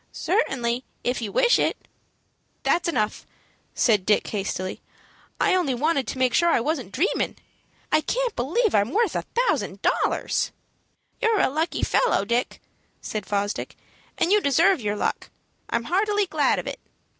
[0.11, 1.77] "Certainly, if you wish it."
[2.63, 3.23] "That's enough,"
[3.75, 4.81] said Dick, hastily.
[5.39, 7.35] "I only wanted to make sure I wasn't dreamin'.
[7.91, 10.51] I can't believe I'm worth a thousand dollars."
[11.21, 12.59] "You're a lucky fellow, Dick,"
[12.99, 13.75] said Fosdick,
[14.17, 15.29] "and you deserve your luck.
[15.69, 16.79] I'm heartily glad of it."